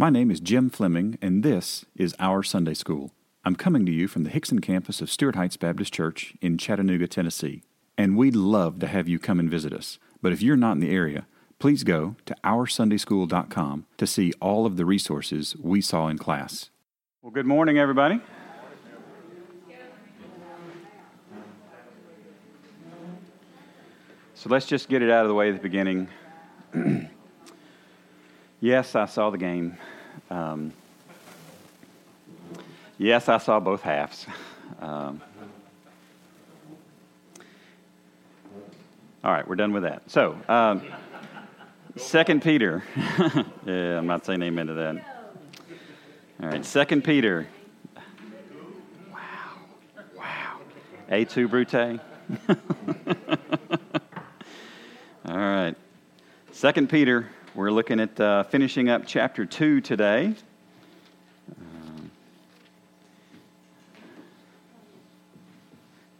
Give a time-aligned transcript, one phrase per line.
[0.00, 3.10] My name is Jim Fleming, and this is Our Sunday School.
[3.44, 7.06] I'm coming to you from the Hixson campus of Stuart Heights Baptist Church in Chattanooga,
[7.06, 7.64] Tennessee.
[7.98, 9.98] And we'd love to have you come and visit us.
[10.22, 11.26] But if you're not in the area,
[11.58, 16.70] please go to OurSundaySchool.com to see all of the resources we saw in class.
[17.20, 18.22] Well, good morning, everybody.
[24.32, 26.08] So let's just get it out of the way at the beginning.
[28.60, 29.76] yes, I saw the game.
[30.30, 30.72] Um,
[32.98, 34.26] yes, I saw both halves.
[34.80, 35.20] Um,
[39.22, 40.10] all right, we're done with that.
[40.10, 40.82] So, um,
[41.96, 42.82] Second Peter.
[43.66, 44.96] yeah, I'm not saying amen to that.
[46.42, 47.46] All right, Second Peter.
[49.12, 49.18] Wow,
[50.16, 50.58] wow.
[51.08, 52.00] Et tu Brute.
[55.26, 55.74] All right.
[56.52, 60.34] Second Peter, we're looking at uh, finishing up chapter 2 today.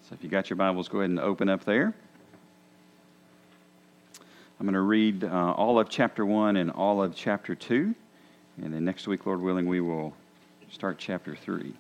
[0.09, 1.95] So if you got your Bibles, go ahead and open up there.
[4.59, 7.95] I'm going to read uh, all of chapter 1 and all of chapter 2.
[8.63, 10.13] And then next week, Lord willing, we will
[10.71, 11.73] start chapter 3.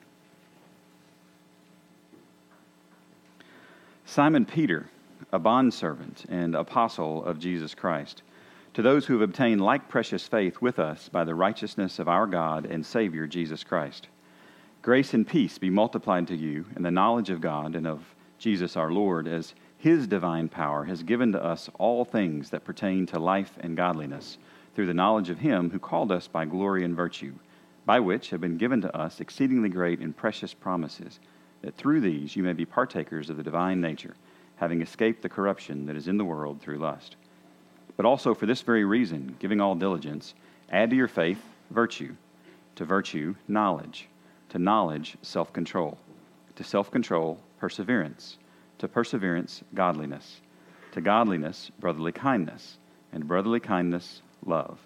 [4.06, 4.88] Simon Peter
[5.32, 8.22] a bondservant and apostle of Jesus Christ,
[8.74, 12.26] to those who have obtained like precious faith with us by the righteousness of our
[12.26, 14.08] God and Savior Jesus Christ.
[14.82, 18.76] Grace and peace be multiplied to you in the knowledge of God and of Jesus
[18.76, 23.18] our Lord, as his divine power has given to us all things that pertain to
[23.18, 24.38] life and godliness,
[24.74, 27.34] through the knowledge of him who called us by glory and virtue,
[27.84, 31.18] by which have been given to us exceedingly great and precious promises,
[31.62, 34.14] that through these you may be partakers of the divine nature
[34.60, 37.16] having escaped the corruption that is in the world through lust.
[38.00, 40.32] But also for this very reason, giving all diligence,
[40.70, 42.14] add to your faith virtue,
[42.76, 44.08] to virtue, knowledge,
[44.48, 45.98] to knowledge, self control,
[46.56, 48.38] to self control, perseverance,
[48.78, 50.40] to perseverance, godliness,
[50.92, 52.78] to godliness, brotherly kindness,
[53.12, 54.78] and brotherly kindness, love.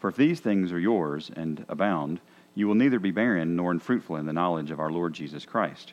[0.00, 2.18] For if these things are yours and abound,
[2.56, 5.92] you will neither be barren nor unfruitful in the knowledge of our Lord Jesus Christ.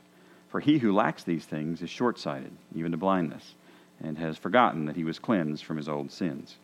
[0.50, 3.54] For he who lacks these things is short sighted, even to blindness,
[4.04, 6.58] and has forgotten that he was cleansed from his old sins.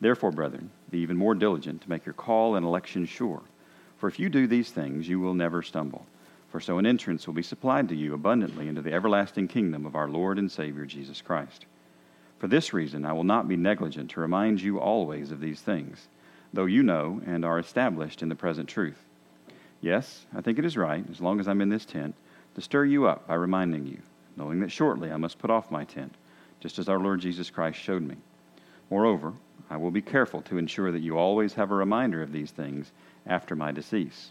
[0.00, 3.42] Therefore, brethren, be even more diligent to make your call and election sure.
[3.96, 6.06] For if you do these things, you will never stumble.
[6.50, 9.96] For so an entrance will be supplied to you abundantly into the everlasting kingdom of
[9.96, 11.66] our Lord and Savior Jesus Christ.
[12.38, 16.06] For this reason, I will not be negligent to remind you always of these things,
[16.52, 19.04] though you know and are established in the present truth.
[19.80, 22.14] Yes, I think it is right, as long as I'm in this tent
[22.54, 23.98] to stir you up by reminding you,
[24.36, 26.14] knowing that shortly I must put off my tent,
[26.60, 28.16] just as our Lord Jesus Christ showed me.
[28.90, 29.34] Moreover,
[29.70, 32.92] I will be careful to ensure that you always have a reminder of these things
[33.26, 34.30] after my decease.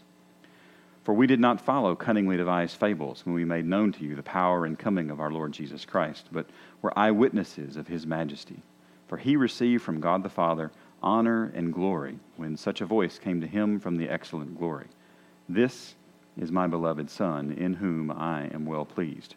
[1.04, 4.22] For we did not follow cunningly devised fables when we made known to you the
[4.22, 6.50] power and coming of our Lord Jesus Christ, but
[6.82, 8.62] were eyewitnesses of his majesty.
[9.06, 10.70] For he received from God the Father
[11.02, 14.88] honor and glory when such a voice came to him from the excellent glory.
[15.48, 15.94] This
[16.36, 19.34] is my beloved Son, in whom I am well pleased.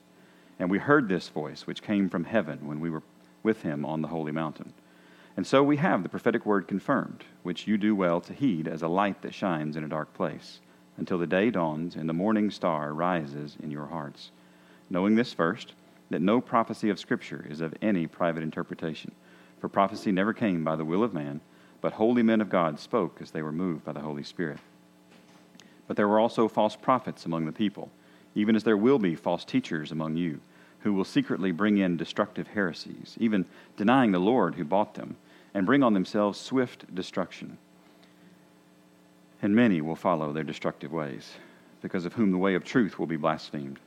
[0.60, 3.04] And we heard this voice, which came from heaven when we were
[3.44, 4.74] with him on the holy mountain.
[5.36, 8.82] And so we have the prophetic word confirmed, which you do well to heed as
[8.82, 10.60] a light that shines in a dark place,
[10.98, 14.32] until the day dawns and the morning star rises in your hearts.
[14.90, 15.74] Knowing this first,
[16.10, 19.12] that no prophecy of Scripture is of any private interpretation,
[19.60, 21.40] for prophecy never came by the will of man,
[21.80, 24.60] but holy men of God spoke as they were moved by the Holy Spirit.
[25.88, 27.90] But there were also false prophets among the people,
[28.36, 30.40] even as there will be false teachers among you,
[30.80, 33.46] who will secretly bring in destructive heresies, even
[33.78, 35.16] denying the Lord who bought them,
[35.54, 37.58] and bring on themselves swift destruction.
[39.42, 41.34] And many will follow their destructive ways,
[41.82, 43.80] because of whom the way of truth will be blasphemed.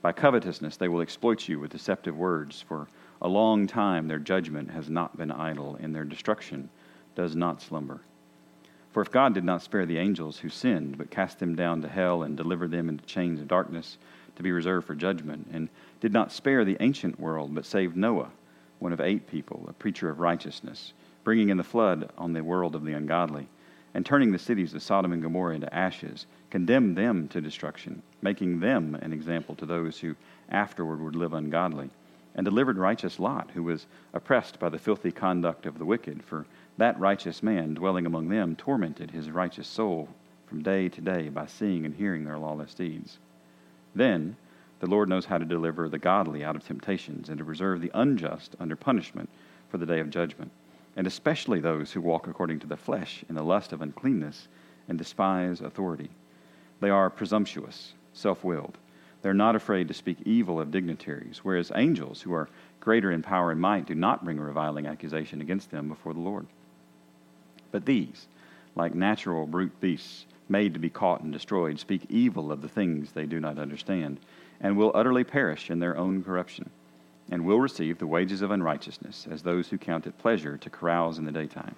[0.00, 2.60] By covetousness they will exploit you with deceptive words.
[2.60, 2.88] For
[3.20, 6.68] a long time their judgment has not been idle, and their destruction
[7.14, 8.00] does not slumber.
[8.92, 11.88] For if God did not spare the angels who sinned, but cast them down to
[11.88, 13.96] hell and delivered them into chains of darkness
[14.36, 18.30] to be reserved for judgment, and did not spare the ancient world, but saved Noah,
[18.78, 20.92] one of eight people, a preacher of righteousness,
[21.24, 23.48] bringing in the flood on the world of the ungodly,
[23.94, 28.60] and turning the cities of Sodom and Gomorrah into ashes, condemned them to destruction, making
[28.60, 30.16] them an example to those who
[30.50, 31.90] afterward would live ungodly,
[32.34, 36.46] and delivered righteous Lot, who was oppressed by the filthy conduct of the wicked, for
[36.78, 40.08] that righteous man dwelling among them tormented his righteous soul
[40.46, 43.18] from day to day by seeing and hearing their lawless deeds.
[43.94, 44.36] Then
[44.80, 47.90] the Lord knows how to deliver the godly out of temptations and to reserve the
[47.94, 49.28] unjust under punishment
[49.68, 50.50] for the day of judgment,
[50.96, 54.48] and especially those who walk according to the flesh in the lust of uncleanness
[54.88, 56.10] and despise authority.
[56.80, 58.76] They are presumptuous, self willed.
[59.22, 62.48] They're not afraid to speak evil of dignitaries, whereas angels, who are
[62.80, 66.20] greater in power and might, do not bring a reviling accusation against them before the
[66.20, 66.46] Lord.
[67.72, 68.28] But these,
[68.76, 73.12] like natural brute beasts, made to be caught and destroyed, speak evil of the things
[73.12, 74.20] they do not understand,
[74.60, 76.70] and will utterly perish in their own corruption,
[77.30, 81.18] and will receive the wages of unrighteousness, as those who count it pleasure to carouse
[81.18, 81.74] in the daytime.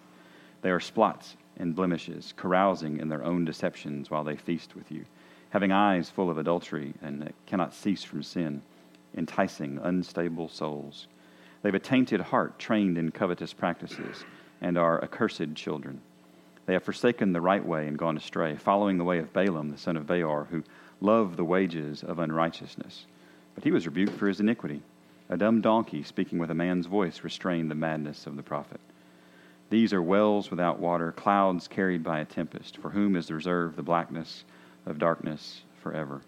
[0.62, 5.04] They are spots and blemishes, carousing in their own deceptions while they feast with you,
[5.50, 8.62] having eyes full of adultery and cannot cease from sin,
[9.16, 11.06] enticing unstable souls.
[11.62, 14.24] They have a tainted heart trained in covetous practices
[14.60, 16.00] and are accursed children.
[16.66, 19.78] They have forsaken the right way and gone astray, following the way of Balaam, the
[19.78, 20.64] son of Beor, who
[21.00, 23.06] loved the wages of unrighteousness.
[23.54, 24.82] But he was rebuked for his iniquity.
[25.28, 28.80] A dumb donkey, speaking with a man's voice, restrained the madness of the prophet.
[29.70, 33.82] These are wells without water, clouds carried by a tempest, for whom is reserved the
[33.82, 34.44] blackness
[34.86, 36.20] of darkness forever.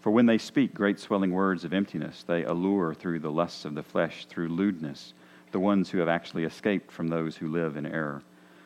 [0.00, 3.74] For when they speak great swelling words of emptiness, they allure through the lusts of
[3.74, 5.14] the flesh, through lewdness,
[5.52, 8.22] the ones who have actually escaped from those who live in error.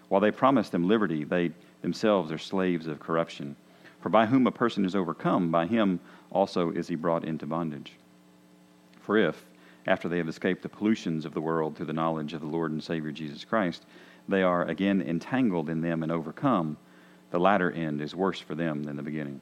[0.08, 3.56] While they promise them liberty, they themselves are slaves of corruption.
[4.00, 6.00] For by whom a person is overcome, by him
[6.30, 7.92] also is he brought into bondage.
[9.00, 9.46] For if,
[9.86, 12.70] after they have escaped the pollutions of the world through the knowledge of the Lord
[12.72, 13.84] and Savior Jesus Christ,
[14.28, 16.76] they are again entangled in them and overcome,
[17.30, 19.40] the latter end is worse for them than the beginning.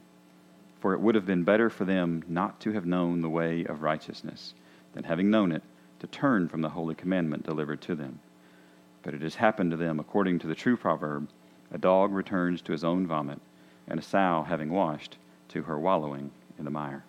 [0.80, 3.82] For it would have been better for them not to have known the way of
[3.82, 4.54] righteousness,
[4.94, 5.62] than having known it,
[6.00, 8.20] to turn from the holy commandment delivered to them.
[9.02, 11.28] But it has happened to them according to the true proverb
[11.72, 13.40] a dog returns to his own vomit,
[13.86, 15.16] and a sow, having washed,
[15.48, 17.04] to her wallowing in the mire.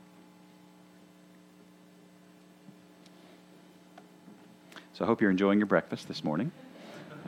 [4.93, 6.51] So I hope you're enjoying your breakfast this morning.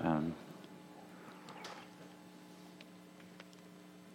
[0.03, 0.33] Um,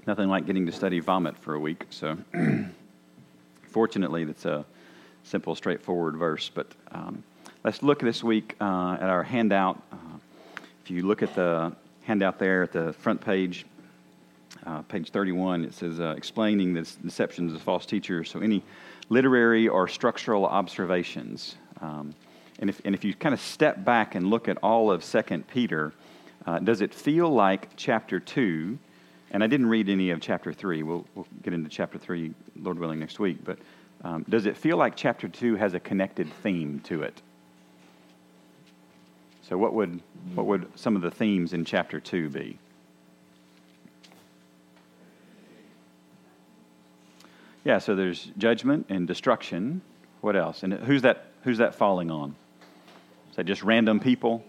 [0.06, 1.86] nothing like getting to study vomit for a week.
[1.90, 2.18] So,
[3.70, 4.64] fortunately, that's a
[5.22, 6.50] simple, straightforward verse.
[6.52, 7.24] But um,
[7.66, 9.82] let's look this week uh, at our handout.
[9.90, 9.96] Uh,
[10.84, 11.74] if you look at the
[12.04, 13.66] handout there at the front page,
[14.64, 18.30] uh, page 31, it says uh, explaining the deceptions of false teachers.
[18.30, 18.62] So, any
[19.08, 21.56] literary or structural observations.
[21.80, 22.14] Um,
[22.60, 25.22] and if, and if you kind of step back and look at all of 2
[25.52, 25.92] Peter,
[26.46, 28.78] uh, does it feel like chapter 2?
[29.32, 30.84] And I didn't read any of chapter 3.
[30.84, 32.32] We'll, we'll get into chapter 3,
[32.62, 33.38] Lord willing, next week.
[33.44, 33.58] But
[34.04, 37.20] um, does it feel like chapter 2 has a connected theme to it?
[39.48, 40.00] So, what would,
[40.34, 42.58] what would some of the themes in chapter 2 be?
[47.64, 49.82] Yeah, so there's judgment and destruction.
[50.20, 50.62] What else?
[50.62, 52.34] And who's that, who's that falling on?
[53.30, 54.44] Is that just random people?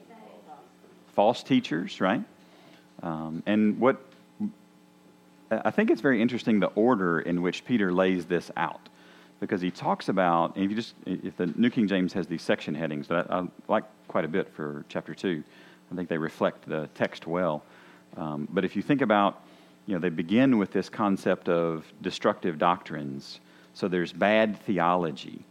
[1.13, 2.23] False teachers, right?
[3.03, 4.01] Um, and what
[5.49, 8.89] I think it's very interesting the order in which Peter lays this out
[9.39, 12.73] because he talks about, if you just, if the New King James has these section
[12.73, 15.43] headings that I, I like quite a bit for chapter two,
[15.91, 17.63] I think they reflect the text well.
[18.15, 19.41] Um, but if you think about,
[19.85, 23.39] you know, they begin with this concept of destructive doctrines.
[23.73, 25.45] So there's bad theology,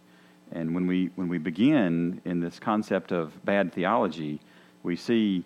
[0.52, 4.40] and when we, when we begin in this concept of bad theology,
[4.82, 5.44] we see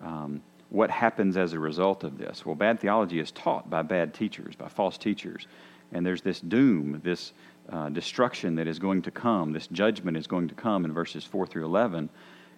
[0.00, 2.46] um, what happens as a result of this.
[2.46, 5.46] Well, bad theology is taught by bad teachers, by false teachers.
[5.92, 7.34] And there's this doom, this
[7.70, 11.24] uh, destruction that is going to come, this judgment is going to come in verses
[11.24, 12.08] 4 through 11.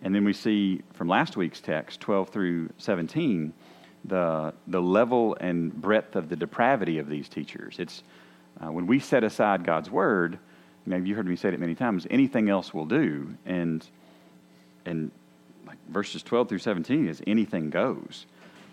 [0.03, 3.53] And then we see from last week's text, 12 through 17,
[4.05, 7.77] the, the level and breadth of the depravity of these teachers.
[7.79, 8.03] It's
[8.61, 10.39] uh, when we set aside God's word,
[10.87, 12.07] Maybe you heard me say it many times.
[12.11, 13.87] Anything else will do, and
[14.85, 15.11] and
[15.67, 18.27] like verses 12 through 17 is anything goes.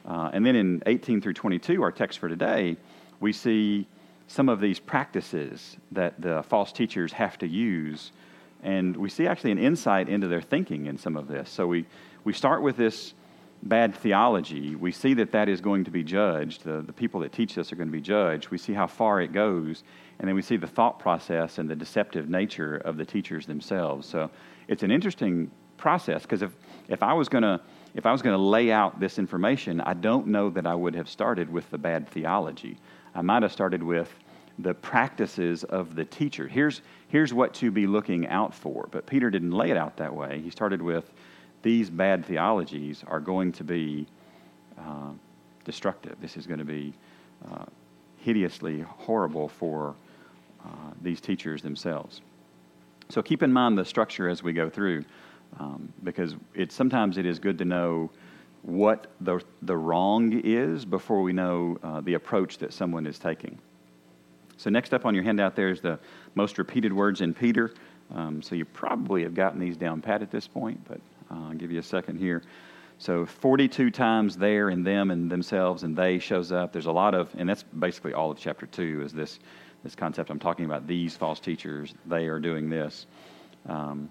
[0.06, 2.76] Uh, and then in 18 through 22, our text for today,
[3.22, 3.88] we see
[4.32, 8.14] some of these practices that the false teachers have to use,
[8.64, 11.50] and we see actually an insight into their thinking in some of this.
[11.50, 11.86] So we
[12.24, 13.14] we start with this
[13.64, 16.64] bad theology, we see that that is going to be judged.
[16.64, 18.50] The, the people that teach this are going to be judged.
[18.50, 19.84] We see how far it goes,
[20.18, 24.08] and then we see the thought process and the deceptive nature of the teachers themselves.
[24.08, 24.32] So
[24.68, 26.52] it's an interesting process because if,
[26.88, 27.60] if I was going to
[27.94, 30.96] if I was going to lay out this information, I don't know that I would
[30.96, 32.78] have started with the bad theology.
[33.14, 34.14] I might have started with
[34.60, 36.48] the practices of the teacher.
[36.48, 38.88] Here's, here's what to be looking out for.
[38.92, 40.42] But Peter didn't lay it out that way.
[40.42, 41.12] He started with
[41.62, 44.08] these bad theologies are going to be
[44.78, 45.12] uh,
[45.64, 46.16] destructive.
[46.22, 46.94] This is going to be
[47.52, 47.66] uh,
[48.18, 49.96] hideously horrible for
[50.64, 50.68] uh,
[51.02, 52.22] these teachers themselves.
[53.10, 55.04] So keep in mind the structure as we go through,
[55.60, 58.10] um, because it sometimes it is good to know
[58.64, 63.58] what the, the wrong is before we know uh, the approach that someone is taking.
[64.58, 66.00] So, next up on your handout there is the
[66.36, 67.74] most repeated words in Peter.
[68.14, 71.02] Um, so, you probably have gotten these down pat at this point, but
[71.32, 72.44] uh, I'll give you a second here.
[73.00, 76.72] So, 42 times there and them and themselves and they shows up.
[76.72, 79.40] There's a lot of, and that's basically all of chapter 2 is this,
[79.84, 80.86] this concept I'm talking about.
[80.86, 83.08] These false teachers, they are doing this.
[83.68, 84.10] Um,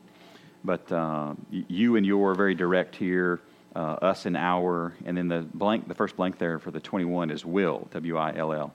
[0.64, 3.40] but uh, you and your very direct here
[3.75, 7.31] uh, us and our, and then the blank, the first blank there for the 21
[7.31, 8.73] is will, W I L L.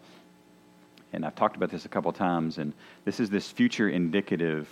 [1.14, 2.74] And I've talked about this a couple of times, and
[3.06, 4.70] this is this future indicative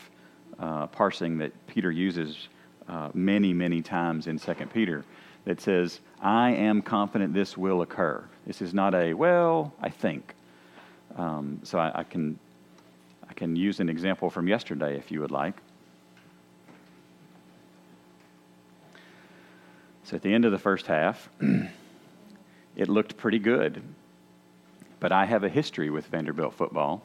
[0.60, 2.48] uh, parsing that Peter uses
[2.88, 5.06] uh, many, many times in 2 Peter
[5.46, 8.24] that says, I am confident this will occur.
[8.46, 10.34] This is not a, well, I think.
[11.18, 12.40] Um, so I, I, can,
[13.30, 15.56] I can use an example from yesterday if you would like.
[20.14, 21.28] So at the end of the first half,
[22.76, 23.82] it looked pretty good.
[25.00, 27.02] But I have a history with Vanderbilt football,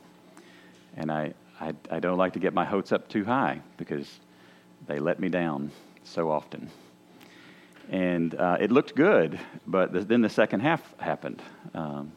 [0.94, 4.06] and I, I, I don't like to get my hopes up too high because
[4.86, 5.70] they let me down
[6.04, 6.68] so often.
[7.88, 11.40] And uh, it looked good, but the, then the second half happened.
[11.72, 12.12] Um,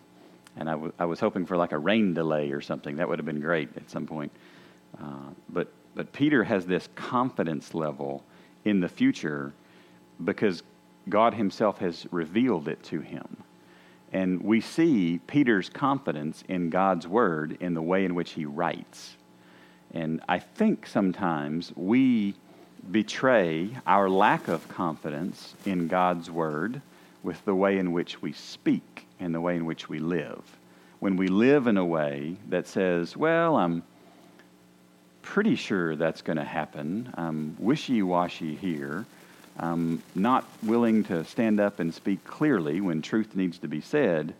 [0.57, 2.97] and I, w- I was hoping for like a rain delay or something.
[2.97, 4.33] That would have been great at some point.
[5.01, 8.25] Uh, but, but Peter has this confidence level
[8.65, 9.53] in the future
[10.25, 10.61] because
[11.09, 13.43] God Himself has revealed it to him.
[14.13, 19.15] And we see Peter's confidence in God's Word in the way in which he writes.
[19.93, 22.35] And I think sometimes we
[22.89, 26.81] betray our lack of confidence in God's Word
[27.23, 30.41] with the way in which we speak and the way in which we live.
[30.99, 33.83] When we live in a way that says, well, I'm
[35.21, 39.05] pretty sure that's going to happen, I'm wishy washy here,
[39.59, 44.33] um, not willing to stand up and speak clearly when truth needs to be said,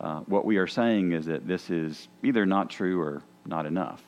[0.00, 4.02] uh, what we are saying is that this is either not true or not enough.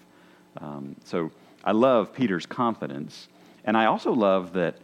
[0.60, 1.30] Um, so
[1.64, 3.28] I love Peter's confidence.
[3.64, 4.76] And I also love that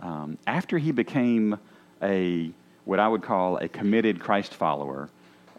[0.00, 1.58] um, after he became
[2.02, 2.50] a,
[2.84, 5.08] what I would call a committed Christ follower,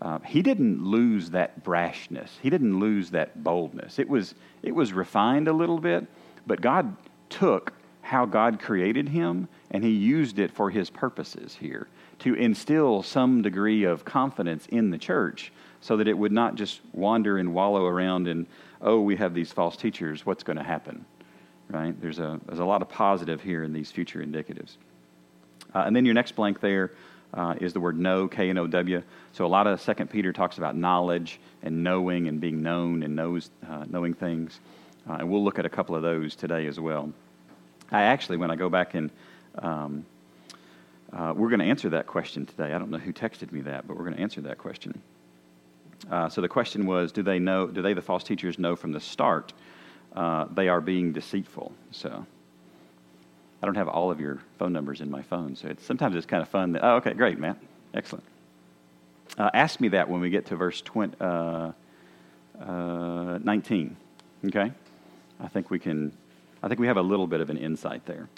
[0.01, 2.29] uh, he didn't lose that brashness.
[2.41, 3.99] He didn't lose that boldness.
[3.99, 6.05] It was, it was refined a little bit,
[6.45, 6.95] but God
[7.29, 7.73] took
[8.13, 11.87] how God created him, and he used it for his purposes here
[12.19, 15.51] to instill some degree of confidence in the church
[15.81, 18.45] so that it would not just wander and wallow around and,
[18.81, 21.03] oh, we have these false teachers, what's going to happen?
[21.69, 21.99] Right?
[21.99, 24.77] There's a, there's a lot of positive here in these future indicatives.
[25.73, 26.91] Uh, and then your next blank there
[27.33, 29.01] uh, is the word know, K N O W.
[29.31, 33.15] So a lot of Second Peter talks about knowledge and knowing and being known and
[33.15, 34.59] knows, uh, knowing things.
[35.09, 37.11] Uh, and we'll look at a couple of those today as well.
[37.93, 39.11] I actually, when I go back and
[39.59, 40.05] um,
[41.15, 42.73] uh, we're going to answer that question today.
[42.73, 44.99] I don't know who texted me that, but we're going to answer that question.
[46.09, 47.67] Uh, so the question was, do they know?
[47.67, 49.53] Do they, the false teachers, know from the start
[50.15, 51.71] uh, they are being deceitful?
[51.91, 52.25] So
[53.61, 56.25] I don't have all of your phone numbers in my phone, so it's, sometimes it's
[56.25, 56.73] kind of fun.
[56.73, 57.57] That, oh, okay, great, Matt,
[57.93, 58.25] excellent.
[59.37, 61.71] Uh, ask me that when we get to verse 20, uh,
[62.59, 63.95] uh, 19.
[64.47, 64.71] Okay,
[65.39, 66.11] I think we can
[66.63, 68.29] I think we have a little bit of an insight there.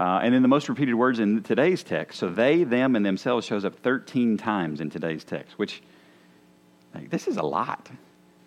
[0.00, 2.18] Uh, and then the most repeated words in today's text.
[2.18, 5.82] So they, them, and themselves shows up 13 times in today's text, which
[6.94, 7.90] like, this is a lot,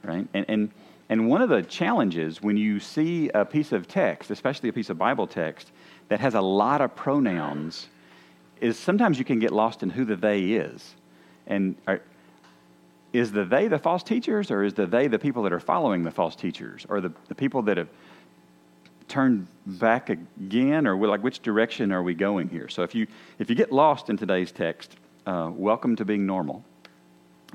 [0.03, 0.27] right?
[0.33, 0.71] And, and,
[1.07, 4.89] and one of the challenges when you see a piece of text, especially a piece
[4.89, 5.71] of Bible text,
[6.09, 7.87] that has a lot of pronouns,
[8.59, 10.95] is sometimes you can get lost in who the they is.
[11.45, 12.01] And are,
[13.13, 16.03] is the they the false teachers, or is the they the people that are following
[16.03, 17.87] the false teachers, or the, the people that have
[19.07, 22.67] turn back again, or like which direction are we going here?
[22.69, 23.07] So if you
[23.39, 24.95] if you get lost in today's text,
[25.25, 26.63] uh, welcome to being normal,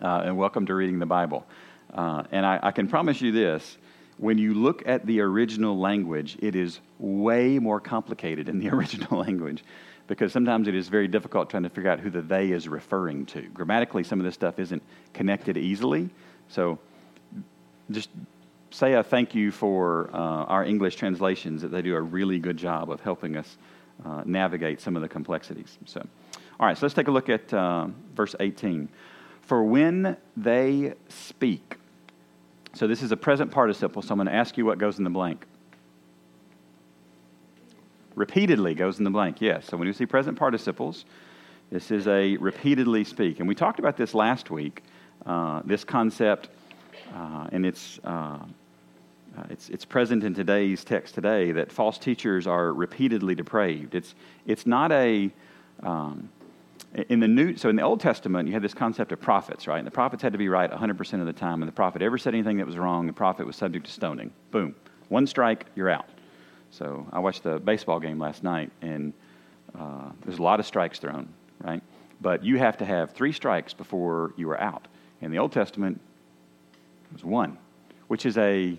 [0.02, 1.46] uh, and welcome to reading the Bible.
[1.92, 3.78] Uh, and I, I can promise you this:
[4.18, 9.18] when you look at the original language, it is way more complicated in the original
[9.18, 9.64] language
[10.06, 13.24] because sometimes it is very difficult trying to figure out who the they is referring
[13.26, 13.42] to.
[13.54, 14.82] Grammatically, some of this stuff isn't
[15.14, 16.10] connected easily.
[16.48, 16.80] So
[17.92, 18.10] just
[18.70, 22.56] say a thank you for uh, our English translations, that they do a really good
[22.56, 23.58] job of helping us
[24.04, 25.78] uh, navigate some of the complexities.
[25.84, 26.00] So,
[26.58, 28.88] all right, so let's take a look at uh, verse 18.
[29.42, 31.76] For when they speak,
[32.74, 35.04] so this is a present participle, so I'm going to ask you what goes in
[35.04, 35.44] the blank.
[38.14, 39.66] Repeatedly goes in the blank, yes.
[39.66, 41.04] So when you see present participles,
[41.70, 43.40] this is a repeatedly speak.
[43.40, 44.82] And we talked about this last week,
[45.26, 46.48] uh, this concept,
[47.14, 48.38] uh, and it's uh,
[49.36, 53.94] uh, it's, it's present in today's text today that false teachers are repeatedly depraved.
[53.94, 54.14] It's,
[54.46, 55.30] it's not a,
[55.82, 56.28] um,
[57.08, 59.78] in the new so in the old testament you had this concept of prophets right?
[59.78, 62.18] And the prophets had to be right 100% of the time and the prophet ever
[62.18, 64.32] said anything that was wrong the prophet was subject to stoning.
[64.50, 64.74] Boom.
[65.08, 66.08] One strike you're out.
[66.70, 69.12] So i watched the baseball game last night and
[69.78, 71.28] uh, there's a lot of strikes thrown
[71.60, 71.82] right?
[72.20, 74.88] But you have to have three strikes before you are out.
[75.20, 76.00] In the old testament
[76.72, 77.56] it was one
[78.08, 78.76] which is a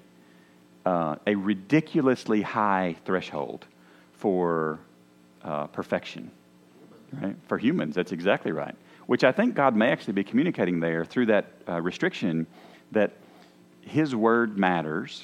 [0.85, 3.65] uh, a ridiculously high threshold
[4.13, 4.79] for
[5.43, 6.31] uh, perfection
[7.19, 7.35] right?
[7.47, 8.75] For humans, that's exactly right.
[9.07, 12.47] Which I think God may actually be communicating there through that uh, restriction
[12.91, 13.11] that
[13.81, 15.23] His word matters,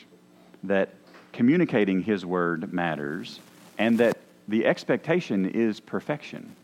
[0.64, 0.94] that
[1.32, 3.40] communicating His word matters,
[3.78, 6.56] and that the expectation is perfection.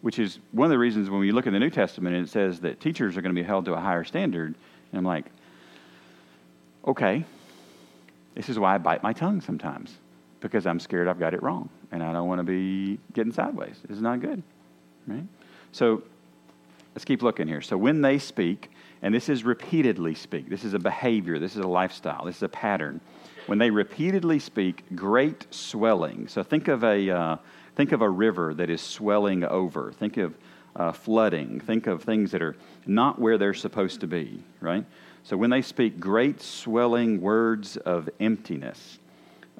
[0.00, 2.30] Which is one of the reasons when we look in the New Testament and it
[2.30, 4.54] says that teachers are going to be held to a higher standard.
[4.90, 5.26] And I'm like,
[6.86, 7.24] okay,
[8.34, 9.96] this is why I bite my tongue sometimes
[10.40, 13.76] because I'm scared I've got it wrong and I don't want to be getting sideways.
[13.88, 14.42] Is not good,
[15.06, 15.24] right?
[15.70, 16.02] So
[16.94, 17.60] let's keep looking here.
[17.62, 18.70] So when they speak,
[19.00, 22.42] and this is repeatedly speak, this is a behavior, this is a lifestyle, this is
[22.42, 23.00] a pattern.
[23.46, 26.28] When they repeatedly speak, great swelling.
[26.28, 27.36] So think of a uh,
[27.76, 29.92] think of a river that is swelling over.
[29.92, 30.34] Think of
[30.76, 31.60] uh, flooding.
[31.60, 34.42] Think of things that are not where they're supposed to be.
[34.60, 34.84] Right.
[35.24, 38.98] So when they speak great swelling words of emptiness,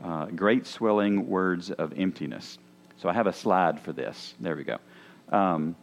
[0.02, 2.59] uh, great swelling words of emptiness.
[2.97, 4.35] So I have a slide for this.
[4.40, 4.78] There we go.
[5.31, 5.76] Um,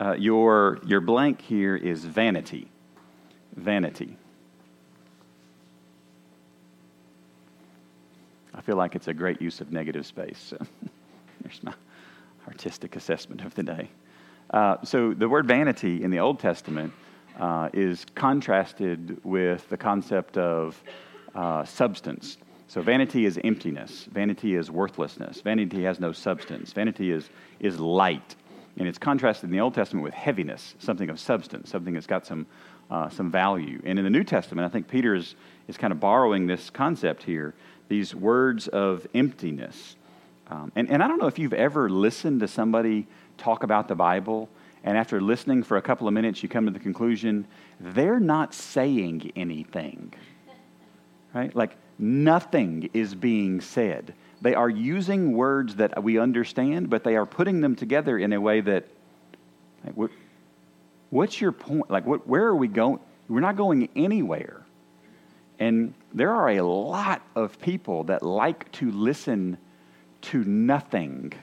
[0.00, 2.68] uh, your, your blank here is vanity.
[3.56, 4.16] Vanity.
[8.54, 10.38] I feel like it's a great use of negative space.
[10.38, 10.58] So
[11.42, 11.74] there's my
[12.46, 13.90] artistic assessment of the day.
[14.50, 16.92] Uh, so the word vanity in the Old Testament
[17.40, 20.80] uh, is contrasted with the concept of
[21.34, 22.36] uh, substance.
[22.68, 24.06] So vanity is emptiness.
[24.12, 25.40] Vanity is worthlessness.
[25.40, 26.72] Vanity has no substance.
[26.72, 27.28] Vanity is,
[27.58, 28.36] is light.
[28.78, 32.26] And it's contrasted in the Old Testament with heaviness, something of substance, something that's got
[32.26, 32.46] some,
[32.90, 33.80] uh, some value.
[33.84, 35.34] And in the New Testament, I think Peter is,
[35.66, 37.54] is kind of borrowing this concept here,
[37.88, 39.96] these words of emptiness.
[40.48, 43.94] Um, and, and I don't know if you've ever listened to somebody talk about the
[43.94, 44.48] Bible,
[44.84, 47.46] and after listening for a couple of minutes, you come to the conclusion
[47.80, 50.12] they're not saying anything.
[51.34, 51.54] Right?
[51.54, 54.14] Like, nothing is being said.
[54.40, 58.40] They are using words that we understand, but they are putting them together in a
[58.40, 58.86] way that,
[59.84, 60.10] like, what,
[61.10, 61.90] what's your point?
[61.90, 63.00] Like, what, where are we going?
[63.28, 64.64] We're not going anywhere.
[65.58, 69.58] And there are a lot of people that like to listen
[70.22, 71.34] to nothing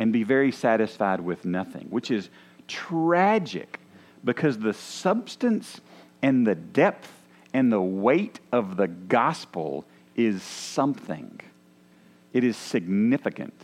[0.00, 2.30] and be very satisfied with nothing, which is
[2.66, 3.78] tragic
[4.24, 5.82] because the substance
[6.22, 7.12] and the depth
[7.52, 9.84] and the weight of the gospel
[10.16, 11.38] is something.
[12.32, 13.54] It is significant.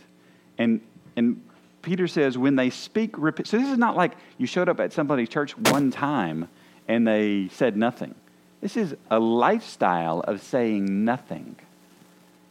[0.59, 0.81] And,
[1.15, 1.41] and
[1.81, 5.29] Peter says, when they speak, so this is not like you showed up at somebody's
[5.29, 6.47] church one time
[6.87, 8.13] and they said nothing.
[8.61, 11.55] This is a lifestyle of saying nothing.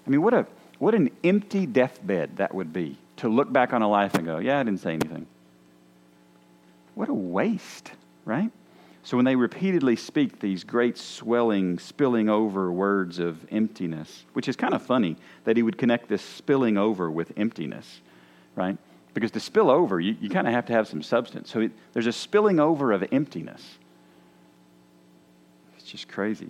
[0.07, 0.47] I mean, what, a,
[0.81, 4.39] what an empty deathbed that would be to look back on a life and go,
[4.39, 5.27] yeah, I didn't say anything.
[6.95, 7.93] What a waste,
[8.25, 8.51] right?
[9.03, 14.57] So when they repeatedly speak these great swelling, spilling over words of emptiness, which is
[14.57, 18.01] kind of funny that he would connect this spilling over with emptiness,
[18.57, 18.77] right?
[19.15, 21.51] Because to spill over, you, you kind of have to have some substance.
[21.51, 23.79] So it, there's a spilling over of emptiness.
[25.79, 26.49] It's just crazy.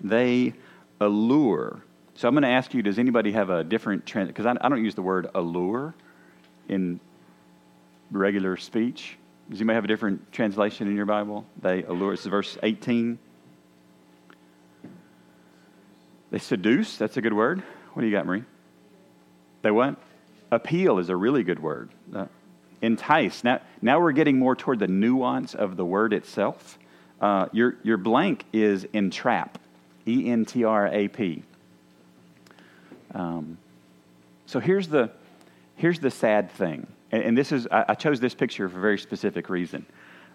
[0.00, 0.54] They
[1.00, 1.82] allure.
[2.16, 4.28] So I'm going to ask you does anybody have a different trend?
[4.28, 5.94] Because I, I don't use the word allure
[6.68, 6.98] in
[8.10, 9.18] regular speech.
[9.50, 11.44] Does anybody have a different translation in your Bible?
[11.60, 12.14] They allure.
[12.14, 13.18] Is verse 18.
[16.30, 16.96] They seduce.
[16.96, 17.62] That's a good word.
[17.92, 18.44] What do you got, Marie?
[19.62, 19.96] They what?
[20.50, 21.90] Appeal is a really good word.
[22.14, 22.26] Uh,
[22.80, 23.44] entice.
[23.44, 26.78] Now, now we're getting more toward the nuance of the word itself.
[27.20, 29.58] Uh, your, your blank is entrap.
[30.08, 31.42] E N T R A P.
[33.14, 33.58] Um,
[34.46, 35.10] so here's the,
[35.76, 38.80] here's the sad thing and, and this is, I, I, chose this picture for a
[38.80, 39.86] very specific reason.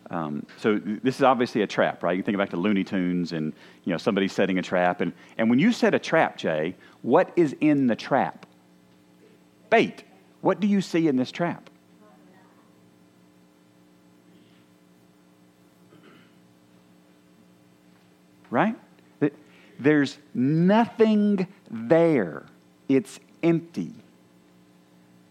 [0.10, 2.18] Um, so this is obviously a trap, right?
[2.18, 3.54] You think back to Looney Tunes and,
[3.86, 5.00] you know, somebody setting a trap.
[5.00, 8.46] And, and when you set a trap, Jay, what is in the trap?
[9.70, 10.04] Bait.
[10.42, 11.70] What do you see in this trap?
[18.50, 18.76] Right?
[19.80, 22.44] There's nothing there.
[22.96, 23.94] It's empty.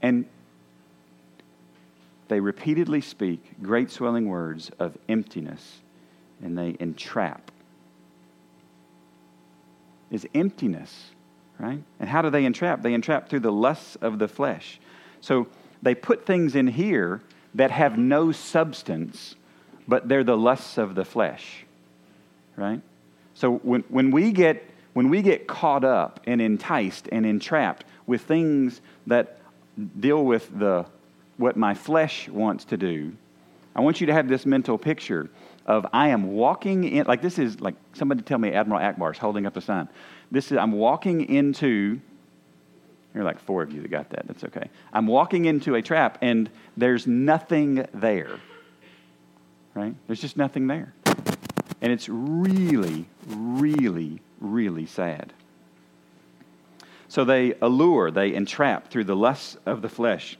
[0.00, 0.24] And
[2.28, 5.80] they repeatedly speak great swelling words of emptiness
[6.42, 7.50] and they entrap.
[10.10, 11.10] Is emptiness,
[11.58, 11.82] right?
[11.98, 12.80] And how do they entrap?
[12.80, 14.80] They entrap through the lusts of the flesh.
[15.20, 15.46] So
[15.82, 17.20] they put things in here
[17.54, 19.34] that have no substance,
[19.86, 21.66] but they're the lusts of the flesh.
[22.56, 22.80] Right?
[23.34, 24.64] So when, when, we get,
[25.00, 29.38] when we get caught up and enticed and entrapped with things that
[29.98, 30.84] deal with the,
[31.38, 33.10] what my flesh wants to do,
[33.74, 35.30] I want you to have this mental picture
[35.64, 39.46] of I am walking in, like this is like somebody tell me Admiral Ackbar's holding
[39.46, 39.88] up a sign.
[40.30, 41.98] This is, I'm walking into,
[43.14, 44.68] you're like four of you that got that, that's okay.
[44.92, 48.38] I'm walking into a trap and there's nothing there,
[49.72, 49.94] right?
[50.08, 50.92] There's just nothing there.
[51.80, 55.32] And it's really, really, really sad.
[57.08, 60.36] So they allure, they entrap through the lusts of the flesh,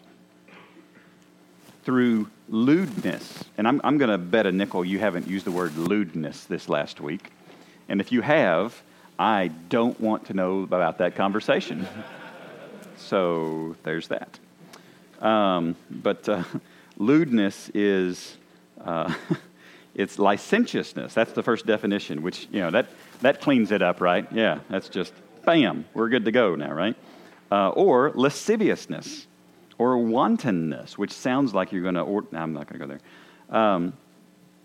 [1.83, 3.45] through lewdness.
[3.59, 6.69] And I'm, I'm going to bet a nickel you haven't used the word lewdness this
[6.69, 7.33] last week.
[7.89, 8.81] And if you have,
[9.19, 11.89] I don't want to know about that conversation.
[12.97, 14.39] so there's that.
[15.21, 16.45] Um, but uh,
[16.99, 18.37] lewdness is.
[18.83, 19.13] Uh,
[19.95, 21.15] it's licentiousness.
[21.15, 22.87] That's the first definition, which, you know, that,
[23.21, 24.27] that cleans it up, right?
[24.33, 25.13] Yeah, that's just,
[25.45, 26.97] bam, we're good to go now, right?
[27.51, 29.27] Uh, or lasciviousness
[29.79, 32.99] or wantonness, which sounds like you're going to, or, I'm not going to go
[33.49, 33.61] there.
[33.61, 33.93] Um,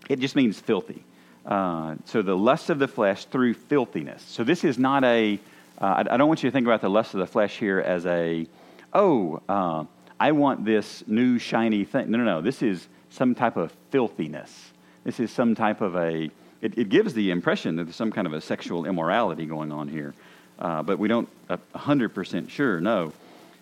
[0.09, 1.03] it just means filthy.
[1.45, 4.23] Uh, so the lust of the flesh through filthiness.
[4.23, 5.39] So this is not a.
[5.79, 7.79] Uh, I, I don't want you to think about the lust of the flesh here
[7.79, 8.47] as a,
[8.93, 9.85] oh, uh,
[10.19, 12.09] I want this new shiny thing.
[12.09, 12.41] No, no, no.
[12.41, 14.71] This is some type of filthiness.
[15.03, 18.27] This is some type of a, it, it gives the impression that there's some kind
[18.27, 20.13] of a sexual immorality going on here.
[20.57, 23.11] Uh, but we don't, a 100% sure, no.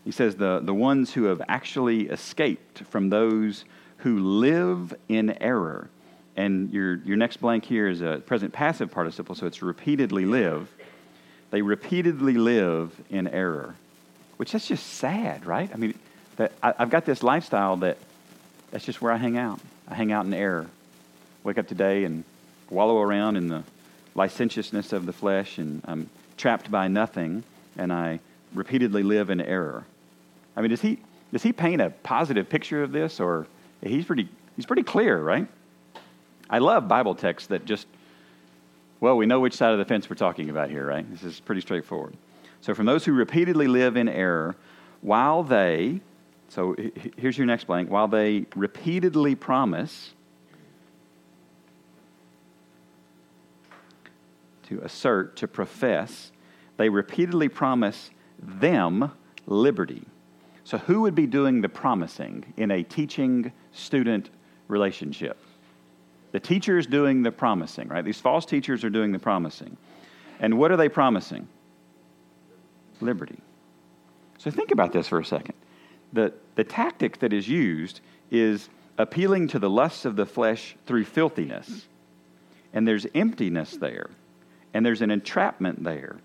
[0.06, 3.66] He says, the, the ones who have actually escaped from those
[3.98, 5.90] who live in error.
[6.36, 10.70] And your, your next blank here is a present passive participle, so it's repeatedly live.
[11.52, 13.76] They repeatedly live in error,
[14.38, 15.70] which that's just sad, right?
[15.74, 15.94] I mean,
[16.38, 17.98] that I, I've got this lifestyle that
[18.72, 19.60] that's just where I hang out.
[19.88, 20.68] I hang out in error
[21.44, 22.24] wake up today and
[22.74, 23.64] wallow around in the
[24.16, 27.44] licentiousness of the flesh, and I'm trapped by nothing,
[27.78, 28.20] and I
[28.54, 29.86] repeatedly live in error.
[30.56, 31.00] I mean, does he,
[31.32, 33.48] does he paint a positive picture of this, or
[33.82, 35.48] he's pretty, he's pretty clear, right?
[36.50, 37.88] I love Bible texts that just,
[39.00, 41.10] well, we know which side of the fence we're talking about here, right?
[41.12, 42.14] This is pretty straightforward.
[42.62, 44.56] So, from those who repeatedly live in error,
[45.02, 46.00] while they,
[46.50, 46.76] so
[47.18, 50.14] here's your next blank, while they repeatedly promise,
[54.64, 56.32] to assert, to profess,
[56.78, 59.12] they repeatedly promise them
[59.46, 60.04] liberty.
[60.64, 64.30] So, who would be doing the promising in a teaching student
[64.68, 65.38] relationship?
[66.32, 68.04] The teacher is doing the promising, right?
[68.04, 69.78] These false teachers are doing the promising.
[70.40, 71.48] And what are they promising?
[73.02, 73.40] Liberty.
[74.38, 75.56] So, think about this for a second.
[76.14, 78.00] The, the tactic that is used
[78.32, 81.88] is appealing to the lusts of the flesh through filthiness.
[82.74, 84.10] And there's emptiness there
[84.74, 86.18] and there's an entrapment there.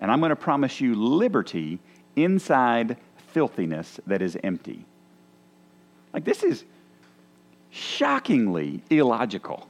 [0.00, 1.78] And I'm going to promise you liberty
[2.16, 2.96] inside
[3.28, 4.84] filthiness that is empty.
[6.12, 6.64] Like, this is
[7.70, 9.68] shockingly illogical,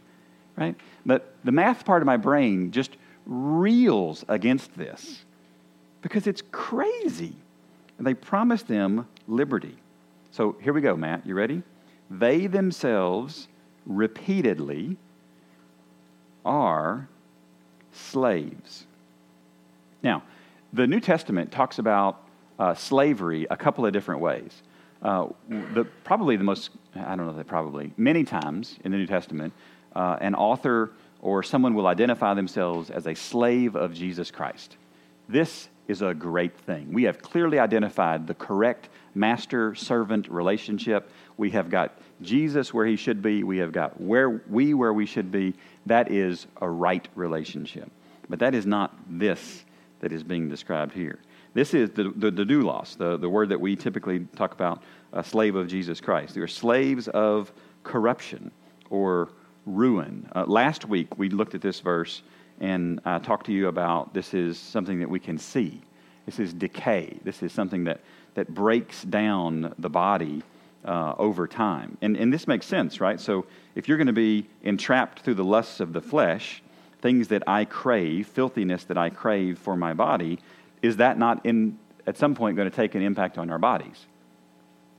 [0.56, 0.76] right?
[1.04, 5.24] But the math part of my brain just reels against this
[6.02, 7.34] because it's crazy.
[7.98, 9.76] And they promise them liberty.
[10.30, 11.26] So here we go, Matt.
[11.26, 11.62] You ready?
[12.10, 13.48] They themselves
[13.84, 14.96] repeatedly
[16.44, 17.08] are
[18.00, 18.86] slaves.
[20.02, 20.22] Now,
[20.72, 22.22] the New Testament talks about
[22.58, 24.62] uh, slavery a couple of different ways.
[25.02, 29.06] Uh, the, probably the most, I don't know that probably, many times in the New
[29.06, 29.52] Testament,
[29.96, 30.90] uh, an author
[31.22, 34.76] or someone will identify themselves as a slave of Jesus Christ.
[35.28, 36.92] This is a great thing.
[36.92, 41.10] We have clearly identified the correct master servant relationship.
[41.36, 43.42] We have got Jesus where he should be.
[43.42, 45.54] We have got where we where we should be.
[45.86, 47.90] That is a right relationship.
[48.28, 49.64] But that is not this
[50.00, 51.18] that is being described here.
[51.52, 55.24] This is the, the, the doulos, the, the word that we typically talk about, a
[55.24, 56.34] slave of Jesus Christ.
[56.34, 58.52] They are slaves of corruption
[58.88, 59.30] or
[59.66, 60.28] ruin.
[60.34, 62.22] Uh, last week we looked at this verse
[62.60, 65.80] and I talked to you about this is something that we can see.
[66.26, 67.18] This is decay.
[67.24, 68.00] This is something that,
[68.34, 70.42] that breaks down the body
[70.84, 71.96] uh, over time.
[72.02, 73.18] And, and this makes sense, right?
[73.18, 76.62] So if you're going to be entrapped through the lusts of the flesh,
[77.00, 80.38] things that I crave, filthiness that I crave for my body,
[80.82, 84.06] is that not in at some point going to take an impact on our bodies?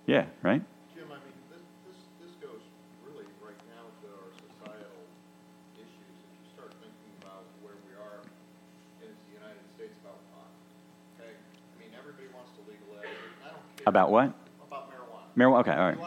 [0.05, 0.63] Yeah, right?
[13.85, 14.33] About what?
[14.71, 15.35] About marijuana.
[15.37, 15.59] Marijuana.
[15.61, 15.97] Okay, all right.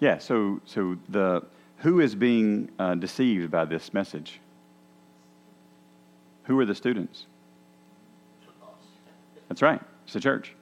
[0.00, 0.18] Yeah.
[0.18, 1.44] So, so the
[1.78, 4.40] who is being uh, deceived by this message?
[6.44, 7.26] Who are the students?
[9.48, 9.80] That's right.
[10.04, 10.54] It's the church.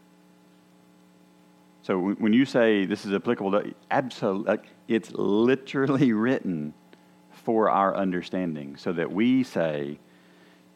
[1.82, 6.72] So when you say this is applicable to absolutely, it's literally written
[7.30, 9.98] for our understanding, so that we say,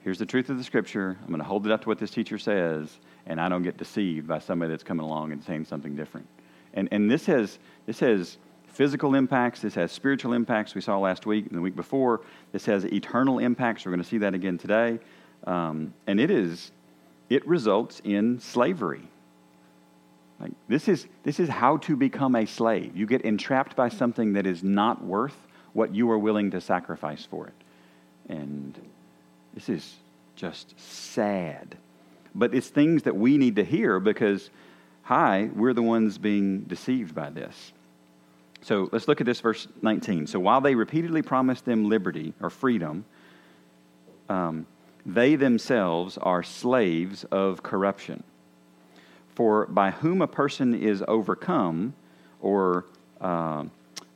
[0.01, 1.17] "Here's the truth of the Scripture.
[1.23, 3.79] I'm going to hold it up to what this teacher says, and I don't get
[3.79, 6.27] deceived by somebody that's coming along and saying something different."
[6.75, 8.37] And and this has this has
[8.79, 9.61] physical impacts.
[9.61, 10.77] This has spiritual impacts.
[10.77, 12.21] We saw last week and the week before.
[12.53, 13.85] This has eternal impacts.
[13.85, 15.01] We're going to see that again today,
[15.49, 16.71] um, and it is
[17.29, 19.03] it results in slavery.
[20.41, 22.97] Like this is this is how to become a slave.
[22.97, 25.37] You get entrapped by something that is not worth
[25.73, 27.55] what you are willing to sacrifice for it.
[28.29, 28.81] And
[29.55, 29.97] this is
[30.37, 31.77] just sad.
[32.33, 34.51] But it's things that we need to hear because
[35.03, 37.73] hi, we're the ones being deceived by this.
[38.69, 40.27] So let's look at this verse 19.
[40.27, 43.07] So while they repeatedly promised them liberty or freedom,
[44.29, 44.67] um,
[45.07, 48.23] they themselves are slaves of corruption.
[49.35, 51.95] For by whom a person is overcome
[52.43, 52.85] or
[53.23, 53.65] uh,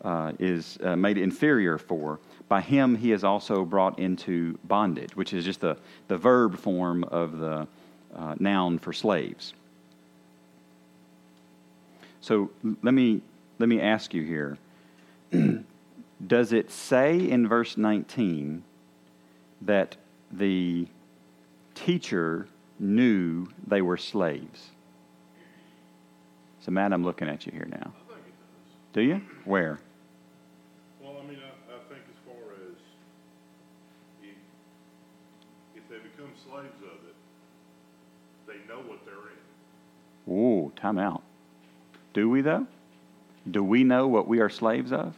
[0.05, 5.33] uh, is uh, made inferior for, by him he is also brought into bondage, which
[5.33, 7.67] is just the, the verb form of the
[8.15, 9.55] uh, noun for slaves.
[12.21, 12.51] So
[12.83, 13.23] let me,
[13.59, 14.59] let me ask you here
[16.27, 18.63] Does it say in verse 19
[19.63, 19.97] that
[20.31, 20.87] the
[21.75, 22.47] teacher
[22.79, 24.71] knew they were slaves?
[26.61, 27.93] So, Matt, I'm looking at you here now.
[28.09, 28.93] I think it does.
[28.93, 29.21] Do you?
[29.45, 29.81] Where?
[31.03, 32.77] Well, I mean, I, I think as far as
[34.23, 34.37] if,
[35.75, 37.17] if they become slaves of it,
[38.47, 39.15] they know what they're
[40.29, 40.33] in.
[40.33, 41.23] Ooh, time out.
[42.15, 42.67] Do we, though?
[43.51, 45.15] Do we know what we are slaves of?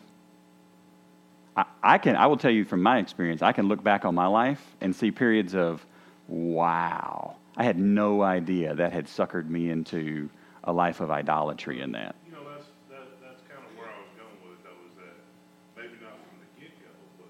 [1.56, 2.16] I, I can.
[2.16, 3.42] I will tell you from my experience.
[3.42, 5.84] I can look back on my life and see periods of,
[6.26, 10.30] wow, I had no idea that had suckered me into
[10.64, 12.16] a life of idolatry in that.
[12.26, 14.96] You know, that's, that, that's kind of where I was going with it, though, is
[14.96, 15.16] that
[15.76, 17.28] maybe not from the get-go, but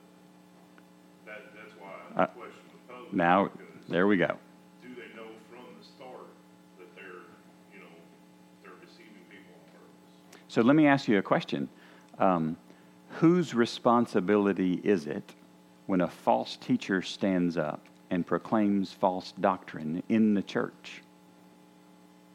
[1.27, 3.15] that, that's why Uh, the question was posed.
[3.15, 3.51] Now,
[3.89, 4.39] there we go.
[10.55, 11.69] So let me ask you a question.
[12.17, 12.57] Um,
[13.19, 15.35] whose responsibility is it
[15.87, 21.03] when a false teacher stands up and proclaims false doctrine in the church?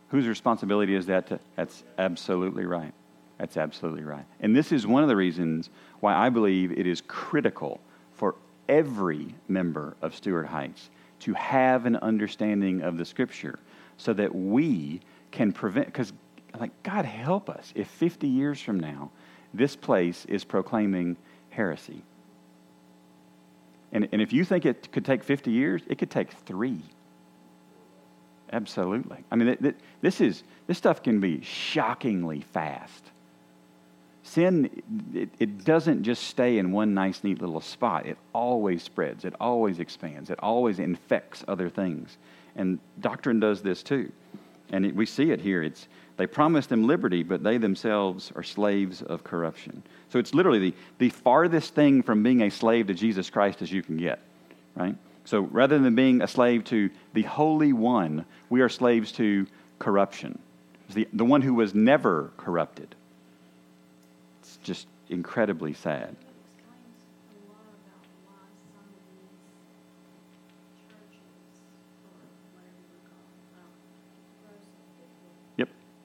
[0.09, 1.27] Whose responsibility is that?
[1.27, 2.93] To, that's absolutely right.
[3.37, 4.25] That's absolutely right.
[4.41, 5.69] And this is one of the reasons
[6.01, 7.79] why I believe it is critical
[8.11, 8.35] for
[8.67, 10.89] every member of Stuart Heights
[11.21, 13.59] to have an understanding of the Scripture
[13.95, 14.99] so that we
[15.31, 16.11] can prevent, because,
[16.57, 19.11] like, God help us if 50 years from now
[19.53, 21.17] this place is proclaiming
[21.49, 22.01] heresy.
[23.91, 26.81] And, and if you think it could take 50 years, it could take three.
[28.51, 29.17] Absolutely.
[29.31, 33.03] I mean, th- th- this, is, this stuff can be shockingly fast.
[34.23, 34.69] Sin,
[35.13, 38.05] it, it doesn't just stay in one nice, neat little spot.
[38.05, 42.17] It always spreads, it always expands, it always infects other things.
[42.55, 44.11] And doctrine does this too.
[44.71, 45.63] And it, we see it here.
[45.63, 49.83] It's, they promise them liberty, but they themselves are slaves of corruption.
[50.09, 53.71] So it's literally the, the farthest thing from being a slave to Jesus Christ as
[53.71, 54.19] you can get,
[54.75, 54.95] right?
[55.25, 60.39] So rather than being a slave to the Holy One, we are slaves to corruption.
[60.93, 62.95] The, the one who was never corrupted.
[64.41, 66.15] It's just incredibly sad.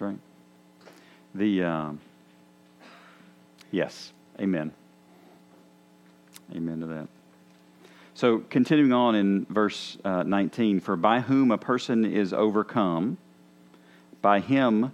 [0.00, 0.18] Right.
[1.34, 2.00] The um,
[3.70, 4.72] yes, amen.
[6.54, 7.08] Amen to that.
[8.14, 13.18] So, continuing on in verse uh, 19, for by whom a person is overcome,
[14.20, 14.92] by him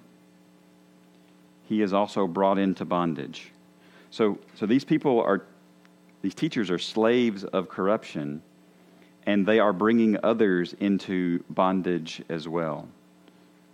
[1.68, 3.52] he is also brought into bondage.
[4.10, 5.44] So, so these people are,
[6.22, 8.42] these teachers are slaves of corruption,
[9.24, 12.88] and they are bringing others into bondage as well,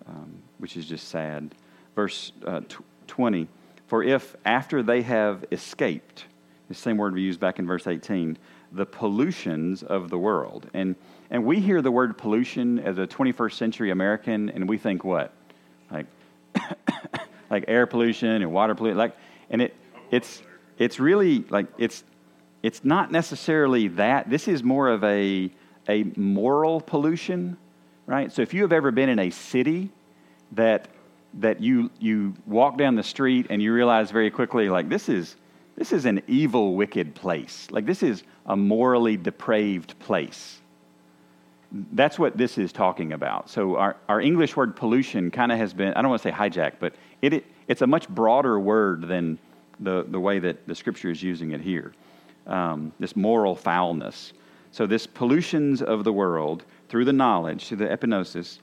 [0.06, 1.52] um, which is just sad.
[1.96, 3.48] Verse uh, tw- 20,
[3.88, 6.24] for if after they have escaped,
[6.68, 8.38] the same word we used back in verse 18,
[8.70, 10.70] the pollutions of the world.
[10.72, 10.94] And,
[11.30, 15.32] and we hear the word pollution as a 21st century American, and we think what?
[15.90, 16.06] Like,
[17.50, 18.98] like air pollution and water pollution.
[18.98, 19.16] Like,
[19.50, 19.74] and it,
[20.12, 20.44] it's,
[20.78, 22.04] it's really like, it's,
[22.62, 24.30] it's not necessarily that.
[24.30, 25.50] This is more of a,
[25.88, 27.56] a moral pollution,
[28.06, 28.30] right?
[28.30, 29.90] So if you have ever been in a city
[30.52, 30.88] that,
[31.34, 35.36] that you, you walk down the street and you realize very quickly, like, this is,
[35.76, 37.68] this is an evil, wicked place.
[37.70, 40.60] Like, this is a morally depraved place.
[41.92, 43.48] That's what this is talking about.
[43.48, 46.34] So, our, our English word pollution kind of has been, I don't want to say
[46.34, 49.38] hijacked, but it, it, it's a much broader word than
[49.80, 51.92] the, the way that the scripture is using it here.
[52.46, 54.34] Um, this moral foulness.
[54.70, 58.58] So, this pollutions of the world through the knowledge, through the epignosis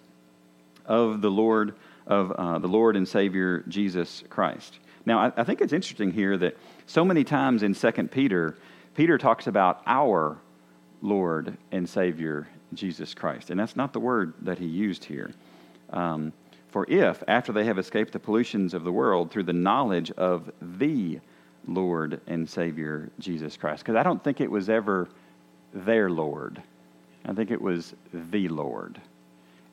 [0.90, 1.76] of the Lord,
[2.06, 4.80] of uh, the Lord and Savior Jesus Christ.
[5.06, 8.58] Now, I, I think it's interesting here that so many times in Second Peter,
[8.96, 10.38] Peter talks about our
[11.02, 13.52] Lord and Savior Jesus Christ.
[13.52, 15.32] And that's not the word that he used here.
[15.92, 16.34] Um,
[16.70, 20.52] for if, after they have escaped the pollutions of the world through the knowledge of
[20.62, 21.20] the
[21.68, 25.08] Lord and Savior Jesus Christ, because I don't think it was ever
[25.74, 26.62] their Lord,
[27.26, 29.00] I think it was the Lord.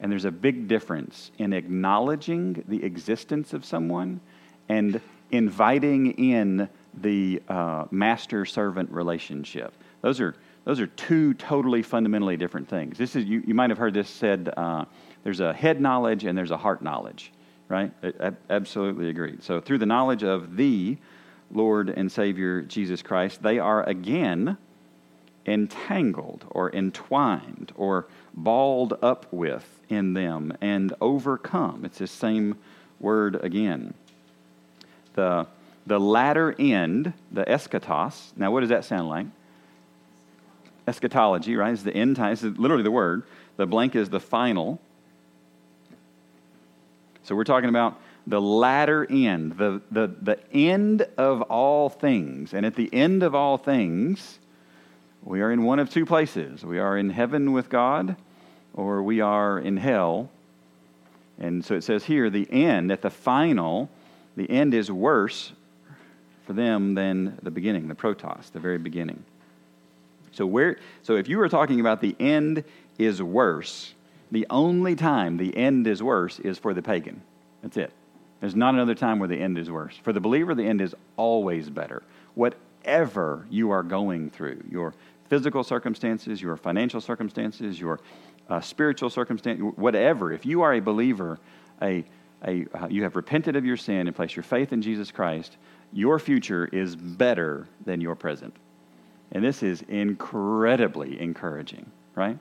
[0.00, 4.20] And there's a big difference in acknowledging the existence of someone
[4.68, 9.72] and inviting in the uh, master servant relationship.
[10.02, 12.98] Those are, those are two totally fundamentally different things.
[12.98, 14.84] This is, you, you might have heard this said uh,
[15.24, 17.32] there's a head knowledge and there's a heart knowledge,
[17.68, 17.92] right?
[18.02, 19.42] I, I absolutely agreed.
[19.42, 20.98] So, through the knowledge of the
[21.50, 24.56] Lord and Savior Jesus Christ, they are again
[25.46, 31.84] entangled or entwined or balled up with in them and overcome.
[31.84, 32.56] It's the same
[33.00, 33.94] word again.
[35.14, 35.46] The,
[35.86, 39.26] the latter end, the eschatos, now what does that sound like?
[40.86, 41.72] Eschatology, right?
[41.72, 42.32] Is the end time.
[42.32, 43.24] Is literally the word.
[43.56, 44.80] The blank is the final.
[47.24, 52.54] So we're talking about the latter end, the, the, the end of all things.
[52.54, 54.38] And at the end of all things,
[55.22, 56.64] we are in one of two places.
[56.64, 58.16] We are in heaven with God,
[58.76, 60.30] or we are in hell.
[61.38, 63.90] And so it says here, the end, at the final,
[64.36, 65.52] the end is worse
[66.46, 69.24] for them than the beginning, the protos, the very beginning.
[70.32, 72.62] So where so if you were talking about the end
[72.98, 73.94] is worse,
[74.30, 77.22] the only time the end is worse is for the pagan.
[77.62, 77.92] That's it.
[78.40, 79.96] There's not another time where the end is worse.
[80.02, 82.02] For the believer, the end is always better.
[82.34, 84.94] Whatever you are going through, your
[85.28, 87.98] physical circumstances, your financial circumstances, your
[88.48, 91.38] uh, spiritual circumstance, whatever, if you are a believer,
[91.82, 92.04] a,
[92.44, 95.56] a, uh, you have repented of your sin and placed your faith in Jesus Christ,
[95.92, 98.54] your future is better than your present.
[99.32, 102.38] And this is incredibly encouraging, right?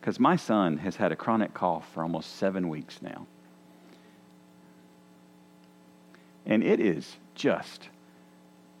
[0.00, 3.26] Because my son has had a chronic cough for almost seven weeks now.
[6.46, 7.88] And it is just,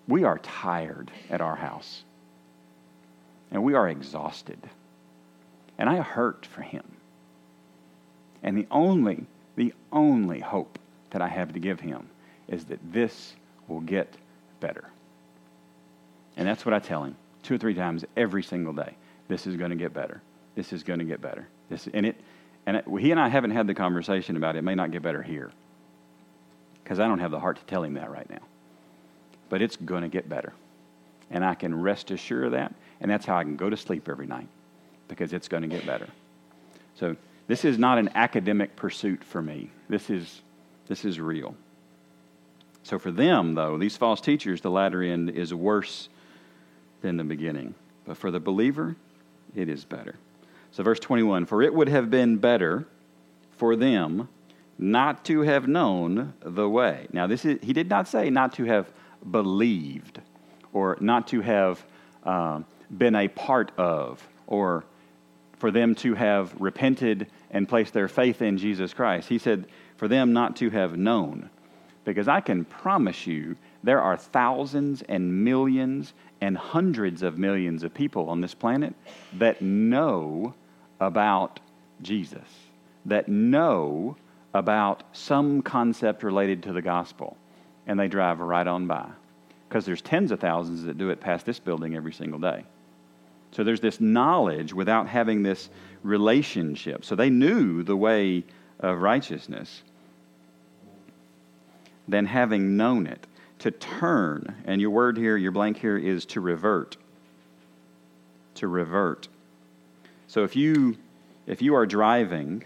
[0.06, 2.04] we are tired at our house.
[3.50, 4.58] And we are exhausted.
[5.78, 6.84] And I hurt for him.
[8.42, 10.78] And the only, the only hope
[11.10, 12.08] that I have to give him
[12.48, 13.34] is that this
[13.68, 14.16] will get
[14.60, 14.84] better.
[16.36, 18.94] And that's what I tell him two or three times every single day.
[19.28, 20.20] This is going to get better.
[20.54, 21.48] This is going to get better.
[21.68, 22.16] This, and it,
[22.66, 24.60] and it, he and I haven't had the conversation about it.
[24.60, 25.50] It may not get better here
[26.82, 28.42] because I don't have the heart to tell him that right now.
[29.48, 30.52] But it's going to get better.
[31.30, 32.74] And I can rest assured of that.
[33.00, 34.48] And that's how I can go to sleep every night
[35.08, 36.08] because it's going to get better.
[36.94, 39.70] So this is not an academic pursuit for me.
[39.88, 40.42] This is,
[40.86, 41.54] this is real.
[42.82, 46.08] So for them, though, these false teachers, the latter end is worse
[47.02, 47.74] than the beginning.
[48.04, 48.96] But for the believer,
[49.54, 50.14] it is better.
[50.70, 52.86] So, verse 21 For it would have been better
[53.56, 54.28] for them
[54.78, 57.06] not to have known the way.
[57.12, 58.92] Now, this is, he did not say not to have
[59.28, 60.20] believed
[60.72, 61.84] or not to have
[62.24, 62.60] uh,
[62.96, 64.84] been a part of or
[65.58, 69.28] for them to have repented and placed their faith in Jesus Christ.
[69.28, 71.50] He said for them not to have known.
[72.04, 77.94] Because I can promise you there are thousands and millions and hundreds of millions of
[77.94, 78.94] people on this planet
[79.34, 80.54] that know
[81.00, 81.60] about
[82.02, 82.48] Jesus,
[83.06, 84.16] that know
[84.54, 87.36] about some concept related to the gospel,
[87.86, 89.06] and they drive right on by.
[89.68, 92.64] Because there's tens of thousands that do it past this building every single day.
[93.52, 95.70] So there's this knowledge without having this
[96.02, 97.04] relationship.
[97.04, 98.44] So they knew the way
[98.80, 99.82] of righteousness.
[102.08, 103.26] Then having known it,
[103.60, 106.96] to turn, and your word here, your blank here is to revert.
[108.56, 109.28] To revert.
[110.28, 110.96] So if you
[111.46, 112.64] if you are driving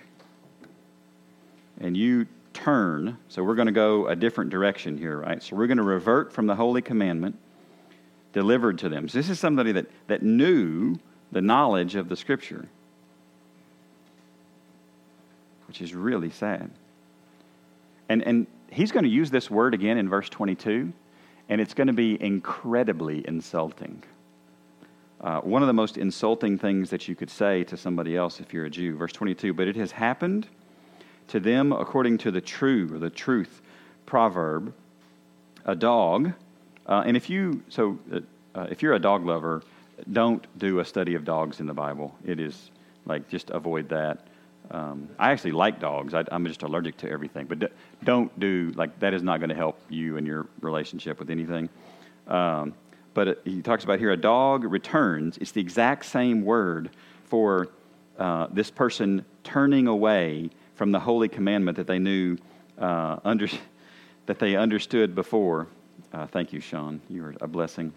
[1.81, 5.43] and you turn, so we're going to go a different direction here, right?
[5.43, 7.39] So we're going to revert from the holy commandment
[8.33, 9.09] delivered to them.
[9.09, 10.99] So this is somebody that, that knew
[11.33, 12.69] the knowledge of the scripture,
[15.69, 16.71] which is really sad.
[18.09, 20.93] And, and he's going to use this word again in verse 22,
[21.49, 24.03] and it's going to be incredibly insulting.
[25.21, 28.55] Uh, one of the most insulting things that you could say to somebody else if
[28.55, 28.97] you're a Jew.
[28.97, 30.49] Verse 22 But it has happened
[31.29, 33.61] to them according to the true or the truth
[34.07, 34.75] proverb
[35.65, 36.33] a dog.
[36.87, 38.21] Uh, and if you, so uh,
[38.55, 39.63] uh, if you're a dog lover,
[40.13, 42.15] don't do a study of dogs in the Bible.
[42.25, 42.71] It is
[43.07, 44.27] like just avoid that.
[44.71, 46.15] Um, I actually like dogs.
[46.15, 47.47] I, am just allergic to everything.
[47.47, 47.67] But d-
[48.05, 51.69] don't do, like, that is not going to help you in your relationship with anything.
[52.29, 52.75] Um,
[53.13, 55.39] but it, he talks about here a dog returns.
[55.39, 56.91] It's the exact same word
[57.25, 57.69] for
[58.19, 62.37] uh, this person turning away from the holy commandment that they knew,
[62.79, 63.49] uh, under,
[64.27, 65.67] that they understood before.
[66.13, 67.01] Uh, thank you, Sean.
[67.09, 67.93] You are a blessing.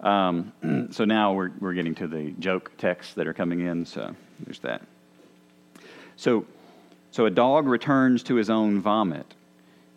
[0.00, 0.52] Um,
[0.90, 3.86] so now we're, we're getting to the joke texts that are coming in.
[3.86, 4.82] So there's that.
[6.16, 6.44] So,
[7.10, 9.34] so a dog returns to his own vomit.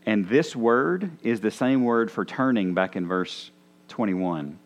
[0.05, 3.51] And this word is the same word for turning back in verse
[3.89, 4.57] 21.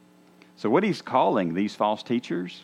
[0.56, 2.62] So, what he's calling these false teachers,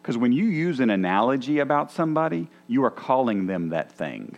[0.00, 4.36] because when you use an analogy about somebody, you are calling them that thing.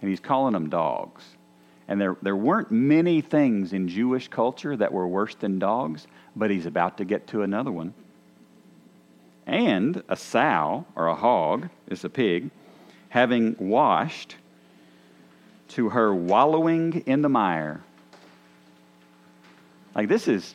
[0.00, 1.24] And he's calling them dogs.
[1.88, 6.50] And there, there weren't many things in Jewish culture that were worse than dogs, but
[6.50, 7.94] he's about to get to another one.
[9.46, 12.50] And a sow, or a hog, is a pig,
[13.08, 14.36] having washed
[15.68, 17.82] to her wallowing in the mire.
[19.94, 20.54] Like this is,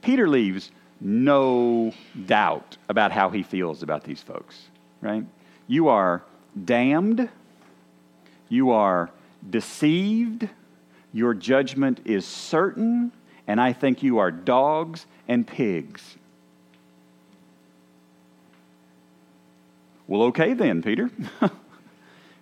[0.00, 1.92] Peter leaves no
[2.26, 4.68] doubt about how he feels about these folks,
[5.02, 5.24] right?
[5.66, 6.24] You are
[6.64, 7.28] damned,
[8.48, 9.10] you are
[9.48, 10.48] deceived,
[11.12, 13.12] your judgment is certain,
[13.46, 16.16] and I think you are dogs and pigs.
[20.06, 21.10] Well, okay then, Peter.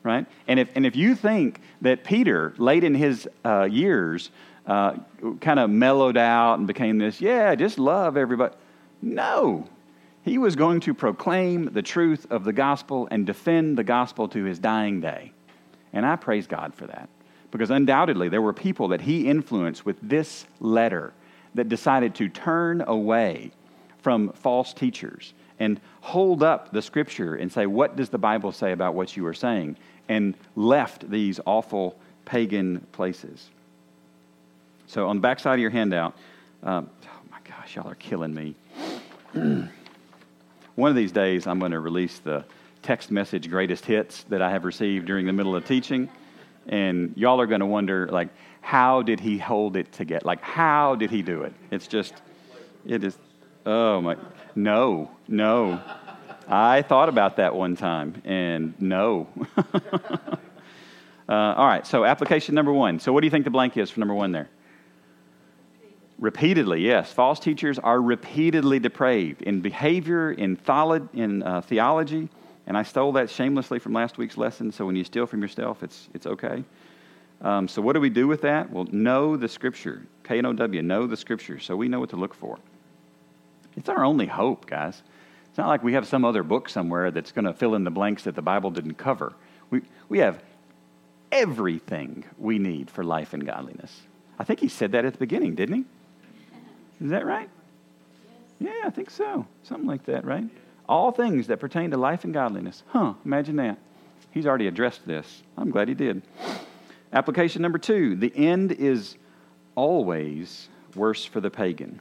[0.02, 0.24] right?
[0.46, 4.30] And if, and if you think that Peter, late in his uh, years,
[4.66, 4.96] uh,
[5.40, 8.54] kind of mellowed out and became this, yeah, just love everybody.
[9.02, 9.68] No.
[10.22, 14.44] He was going to proclaim the truth of the gospel and defend the gospel to
[14.44, 15.32] his dying day.
[15.92, 17.08] And I praise God for that.
[17.50, 21.12] Because undoubtedly, there were people that he influenced with this letter
[21.54, 23.50] that decided to turn away
[24.02, 28.72] from false teachers and hold up the scripture and say, What does the Bible say
[28.72, 29.76] about what you are saying?
[30.08, 33.48] and left these awful pagan places.
[34.86, 36.16] So, on the back side of your handout,
[36.62, 38.54] um, oh my gosh, y'all are killing me.
[40.74, 42.44] One of these days, I'm going to release the
[42.86, 46.08] text message greatest hits that I have received during the middle of teaching.
[46.68, 48.28] And y'all are going to wonder, like,
[48.60, 50.22] how did he hold it together?
[50.24, 51.52] Like, how did he do it?
[51.72, 52.14] It's just,
[52.86, 53.18] it is,
[53.66, 54.16] oh my,
[54.54, 55.80] no, no.
[56.46, 59.26] I thought about that one time, and no.
[59.56, 60.32] uh,
[61.28, 63.00] all right, so application number one.
[63.00, 64.48] So, what do you think the blank is for number one there?
[66.20, 67.12] Repeatedly, yes.
[67.12, 72.28] False teachers are repeatedly depraved in behavior, in, tholo- in uh, theology,
[72.66, 74.72] and I stole that shamelessly from last week's lesson.
[74.72, 76.64] So, when you steal from yourself, it's, it's okay.
[77.40, 78.70] Um, so, what do we do with that?
[78.70, 80.02] Well, know the Scripture.
[80.24, 82.58] K N O W, know the Scripture, so we know what to look for.
[83.76, 85.02] It's our only hope, guys.
[85.48, 87.90] It's not like we have some other book somewhere that's going to fill in the
[87.90, 89.32] blanks that the Bible didn't cover.
[89.70, 90.42] We, we have
[91.30, 94.02] everything we need for life and godliness.
[94.38, 97.04] I think he said that at the beginning, didn't he?
[97.04, 97.48] Is that right?
[98.58, 99.46] Yeah, I think so.
[99.62, 100.44] Something like that, right?
[100.88, 102.82] All things that pertain to life and godliness.
[102.88, 103.78] Huh, imagine that.
[104.30, 105.42] He's already addressed this.
[105.56, 106.22] I'm glad he did.
[107.12, 109.16] Application number two the end is
[109.74, 112.00] always worse for the pagan.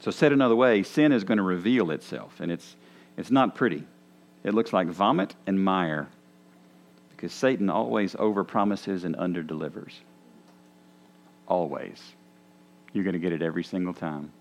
[0.00, 2.74] So, said another way, sin is going to reveal itself, and it's,
[3.18, 3.84] it's not pretty.
[4.44, 6.08] It looks like vomit and mire
[7.10, 9.92] because Satan always overpromises and underdelivers.
[11.46, 12.00] Always.
[12.94, 14.32] You're going to get it every single time.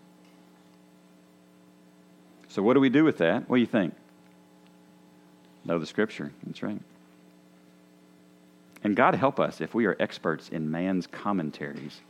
[2.49, 3.49] So, what do we do with that?
[3.49, 3.93] What do you think?
[5.65, 6.31] Know the scripture.
[6.45, 6.81] That's right.
[8.83, 12.01] And God help us if we are experts in man's commentaries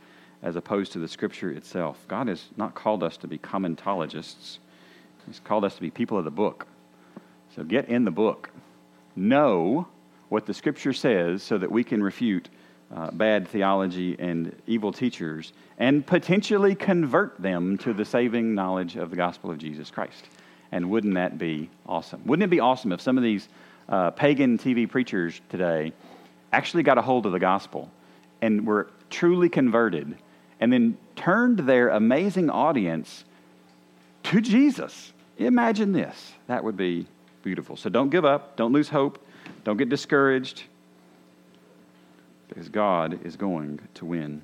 [0.42, 1.98] as opposed to the scripture itself.
[2.08, 4.58] God has not called us to be commentologists,
[5.26, 6.66] He's called us to be people of the book.
[7.54, 8.50] So get in the book.
[9.14, 9.88] Know
[10.30, 12.48] what the scripture says so that we can refute
[12.94, 19.10] uh, bad theology and evil teachers and potentially convert them to the saving knowledge of
[19.10, 20.24] the gospel of Jesus Christ.
[20.72, 22.22] And wouldn't that be awesome?
[22.26, 23.48] Wouldn't it be awesome if some of these
[23.88, 25.92] uh, pagan TV preachers today
[26.52, 27.90] actually got a hold of the gospel
[28.40, 30.16] and were truly converted
[30.60, 33.24] and then turned their amazing audience
[34.24, 35.12] to Jesus.
[35.38, 36.32] Imagine this.
[36.46, 37.06] That would be
[37.42, 37.76] beautiful.
[37.76, 39.24] So don't give up, don't lose hope,
[39.64, 40.64] don't get discouraged,
[42.50, 44.42] because God is going to win.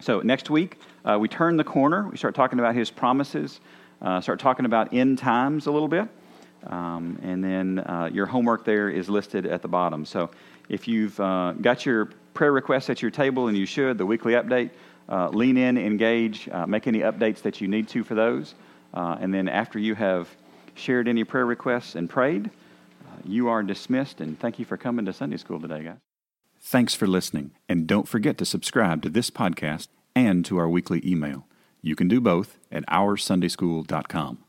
[0.00, 2.08] So next week, uh, we turn the corner.
[2.08, 3.60] We start talking about His promises,
[4.02, 6.08] uh, start talking about end times a little bit.
[6.66, 10.04] Um, and then uh, your homework there is listed at the bottom.
[10.04, 10.30] So
[10.68, 14.32] if you've uh, got your prayer requests at your table, and you should, the weekly
[14.32, 14.70] update,
[15.08, 18.54] uh, lean in, engage, uh, make any updates that you need to for those.
[18.92, 20.28] And then after you have
[20.74, 22.50] shared any prayer requests and prayed,
[23.24, 24.20] you are dismissed.
[24.20, 26.13] And thank you for coming to Sunday school today, guys.
[26.66, 27.50] Thanks for listening.
[27.68, 31.46] And don't forget to subscribe to this podcast and to our weekly email.
[31.82, 34.43] You can do both at OurSundaySchool.com.